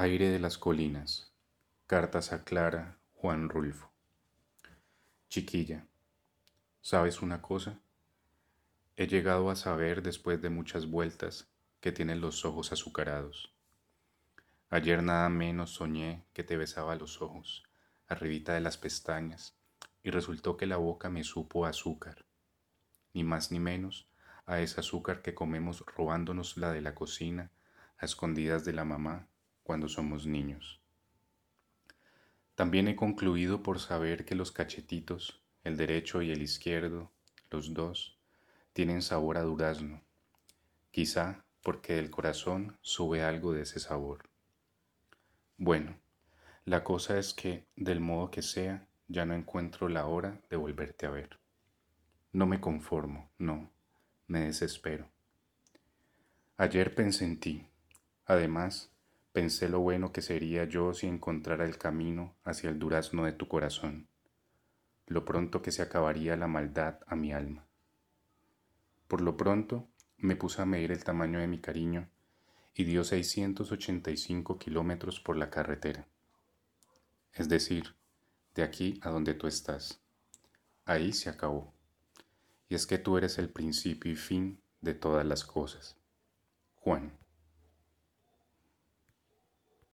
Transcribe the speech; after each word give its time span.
Aire 0.00 0.28
de 0.28 0.38
las 0.38 0.58
colinas. 0.58 1.32
Cartas 1.88 2.32
a 2.32 2.44
Clara, 2.44 3.00
Juan 3.14 3.48
Rulfo. 3.48 3.90
Chiquilla, 5.28 5.88
¿sabes 6.80 7.20
una 7.20 7.42
cosa? 7.42 7.80
He 8.94 9.08
llegado 9.08 9.50
a 9.50 9.56
saber 9.56 10.02
después 10.04 10.40
de 10.40 10.50
muchas 10.50 10.88
vueltas 10.88 11.50
que 11.80 11.90
tienes 11.90 12.18
los 12.18 12.44
ojos 12.44 12.70
azucarados. 12.70 13.52
Ayer 14.70 15.02
nada 15.02 15.28
menos 15.30 15.70
soñé 15.70 16.24
que 16.32 16.44
te 16.44 16.56
besaba 16.56 16.94
los 16.94 17.20
ojos, 17.20 17.64
arribita 18.06 18.54
de 18.54 18.60
las 18.60 18.78
pestañas, 18.78 19.56
y 20.04 20.10
resultó 20.10 20.56
que 20.56 20.66
la 20.66 20.76
boca 20.76 21.10
me 21.10 21.24
supo 21.24 21.66
azúcar, 21.66 22.24
ni 23.14 23.24
más 23.24 23.50
ni 23.50 23.58
menos 23.58 24.08
a 24.46 24.60
ese 24.60 24.78
azúcar 24.78 25.22
que 25.22 25.34
comemos 25.34 25.84
robándonos 25.96 26.56
la 26.56 26.70
de 26.70 26.82
la 26.82 26.94
cocina 26.94 27.50
a 27.98 28.04
escondidas 28.04 28.64
de 28.64 28.74
la 28.74 28.84
mamá 28.84 29.26
cuando 29.68 29.90
somos 29.90 30.26
niños. 30.26 30.80
También 32.54 32.88
he 32.88 32.96
concluido 32.96 33.62
por 33.62 33.80
saber 33.80 34.24
que 34.24 34.34
los 34.34 34.50
cachetitos, 34.50 35.42
el 35.62 35.76
derecho 35.76 36.22
y 36.22 36.30
el 36.30 36.40
izquierdo, 36.40 37.12
los 37.50 37.74
dos, 37.74 38.18
tienen 38.72 39.02
sabor 39.02 39.36
a 39.36 39.42
durazno, 39.42 40.00
quizá 40.90 41.44
porque 41.62 41.96
del 41.96 42.10
corazón 42.10 42.78
sube 42.80 43.22
algo 43.22 43.52
de 43.52 43.64
ese 43.64 43.78
sabor. 43.78 44.30
Bueno, 45.58 45.98
la 46.64 46.82
cosa 46.82 47.18
es 47.18 47.34
que, 47.34 47.66
del 47.76 48.00
modo 48.00 48.30
que 48.30 48.40
sea, 48.40 48.88
ya 49.06 49.26
no 49.26 49.34
encuentro 49.34 49.90
la 49.90 50.06
hora 50.06 50.40
de 50.48 50.56
volverte 50.56 51.04
a 51.04 51.10
ver. 51.10 51.38
No 52.32 52.46
me 52.46 52.58
conformo, 52.58 53.30
no, 53.36 53.70
me 54.28 54.40
desespero. 54.46 55.10
Ayer 56.56 56.94
pensé 56.94 57.26
en 57.26 57.38
ti. 57.38 57.66
Además, 58.24 58.94
Pensé 59.38 59.68
lo 59.68 59.78
bueno 59.78 60.10
que 60.10 60.20
sería 60.20 60.64
yo 60.64 60.92
si 60.92 61.06
encontrara 61.06 61.64
el 61.64 61.78
camino 61.78 62.34
hacia 62.42 62.70
el 62.70 62.80
durazno 62.80 63.24
de 63.24 63.30
tu 63.30 63.46
corazón, 63.46 64.08
lo 65.06 65.24
pronto 65.24 65.62
que 65.62 65.70
se 65.70 65.80
acabaría 65.80 66.36
la 66.36 66.48
maldad 66.48 66.98
a 67.06 67.14
mi 67.14 67.32
alma. 67.32 67.64
Por 69.06 69.20
lo 69.20 69.36
pronto 69.36 69.86
me 70.16 70.34
puse 70.34 70.60
a 70.60 70.66
medir 70.66 70.90
el 70.90 71.04
tamaño 71.04 71.38
de 71.38 71.46
mi 71.46 71.60
cariño 71.60 72.08
y 72.74 72.82
dio 72.82 73.04
685 73.04 74.58
kilómetros 74.58 75.20
por 75.20 75.36
la 75.36 75.50
carretera. 75.50 76.08
Es 77.32 77.48
decir, 77.48 77.94
de 78.56 78.64
aquí 78.64 78.98
a 79.04 79.10
donde 79.10 79.34
tú 79.34 79.46
estás. 79.46 80.00
Ahí 80.84 81.12
se 81.12 81.30
acabó. 81.30 81.72
Y 82.68 82.74
es 82.74 82.88
que 82.88 82.98
tú 82.98 83.16
eres 83.16 83.38
el 83.38 83.50
principio 83.50 84.10
y 84.10 84.16
fin 84.16 84.60
de 84.80 84.94
todas 84.94 85.24
las 85.24 85.44
cosas. 85.44 85.96
Juan. 86.74 87.17